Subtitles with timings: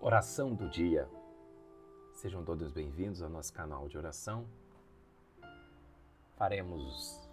[0.00, 1.10] Oração do dia.
[2.12, 4.46] Sejam todos bem-vindos ao nosso canal de oração.
[6.36, 7.28] Faremos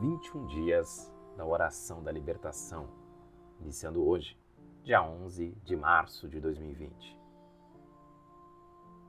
[0.00, 2.88] 21 dias da oração da libertação,
[3.60, 4.36] iniciando hoje,
[4.82, 7.16] dia 11 de março de 2020.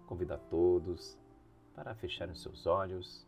[0.06, 1.18] Convido a todos
[1.74, 3.26] para fecharem seus olhos,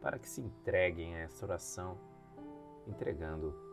[0.00, 1.98] para que se entreguem a essa oração,
[2.86, 3.67] entregando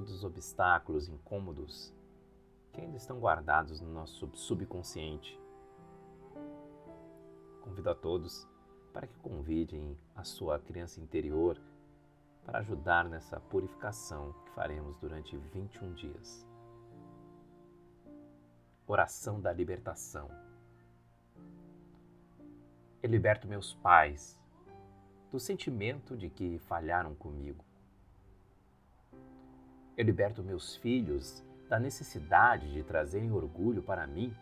[0.00, 1.92] todos os obstáculos, incômodos
[2.72, 5.38] que ainda estão guardados no nosso subconsciente.
[7.60, 8.48] Convido a todos
[8.94, 11.60] para que convidem a sua criança interior
[12.46, 16.46] para ajudar nessa purificação que faremos durante 21 dias.
[18.86, 20.30] Oração da libertação.
[23.02, 24.40] Eu liberto meus pais
[25.30, 27.69] do sentimento de que falharam comigo
[30.00, 34.34] eu liberto meus filhos da necessidade de trazerem orgulho para mim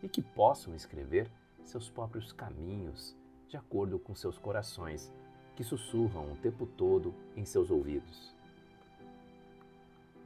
[0.00, 1.28] e que possam escrever
[1.64, 3.16] seus próprios caminhos
[3.48, 5.12] de acordo com seus corações
[5.56, 8.32] que sussurram o tempo todo em seus ouvidos.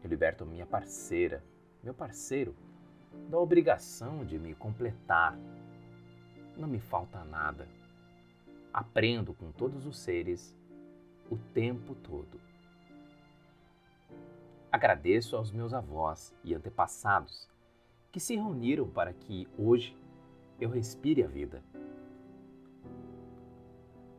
[0.04, 1.42] Eu liberto minha parceira,
[1.82, 2.54] meu parceiro,
[3.30, 5.34] da obrigação de me completar.
[6.58, 7.66] Não me falta nada.
[8.70, 10.54] Aprendo com todos os seres
[11.30, 12.38] o tempo todo.
[14.70, 17.48] Agradeço aos meus avós e antepassados
[18.12, 19.96] que se reuniram para que hoje
[20.60, 21.64] eu respire a vida.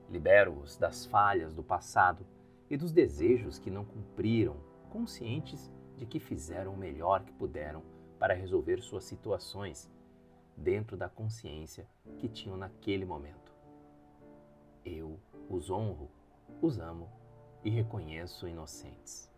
[0.10, 2.26] Libero-os das falhas do passado
[2.68, 4.58] e dos desejos que não cumpriram,
[4.90, 7.84] conscientes de que fizeram o melhor que puderam
[8.18, 9.88] para resolver suas situações
[10.58, 13.54] dentro da consciência que tinham naquele momento.
[14.84, 16.10] Eu os honro,
[16.60, 17.08] os amo
[17.64, 19.30] e reconheço inocentes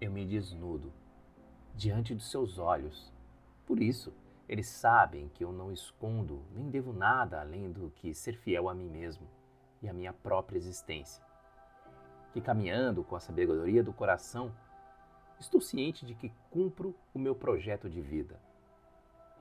[0.00, 0.92] eu me desnudo
[1.74, 3.12] diante dos seus olhos.
[3.66, 4.12] Por isso,
[4.48, 8.74] eles sabem que eu não escondo nem devo nada além do que ser fiel a
[8.74, 9.28] mim mesmo
[9.82, 11.24] e à minha própria existência.
[12.32, 14.52] Que caminhando com a sabedoria do coração,
[15.38, 18.40] estou ciente de que cumpro o meu projeto de vida,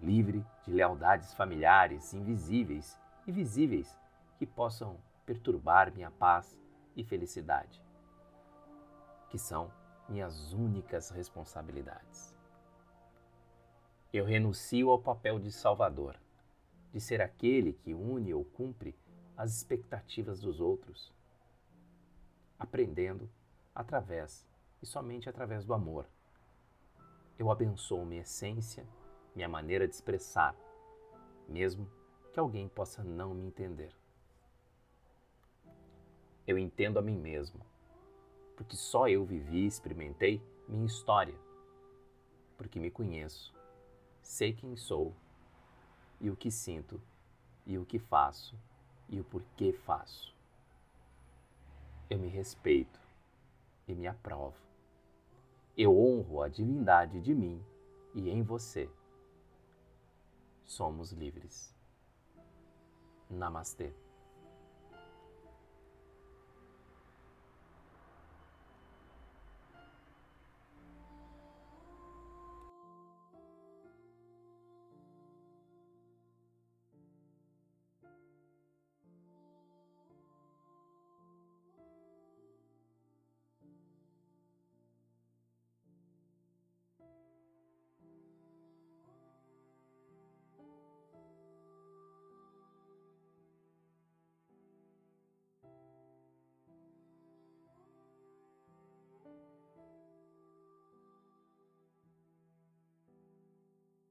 [0.01, 3.99] livre de lealdades familiares invisíveis e visíveis
[4.37, 6.57] que possam perturbar minha paz
[6.95, 7.81] e felicidade,
[9.29, 9.71] que são
[10.09, 12.35] minhas únicas responsabilidades.
[14.11, 16.19] Eu renuncio ao papel de salvador,
[16.91, 18.97] de ser aquele que une ou cumpre
[19.37, 21.13] as expectativas dos outros,
[22.57, 23.29] aprendendo
[23.73, 24.45] através
[24.81, 26.07] e somente através do amor.
[27.37, 28.85] Eu abençoo minha essência,
[29.35, 30.55] minha maneira de expressar,
[31.47, 31.89] mesmo
[32.33, 33.95] que alguém possa não me entender.
[36.47, 37.63] Eu entendo a mim mesmo
[38.59, 41.33] porque só eu vivi e experimentei minha história,
[42.57, 43.55] porque me conheço,
[44.21, 45.15] sei quem sou
[46.19, 47.01] e o que sinto
[47.65, 48.59] e o que faço
[49.07, 50.35] e o porquê faço.
[52.09, 52.99] Eu me respeito
[53.87, 54.57] e me aprovo.
[55.77, 57.63] Eu honro a divindade de mim
[58.13, 58.89] e em você.
[60.65, 61.73] Somos livres.
[63.29, 63.93] Namastê.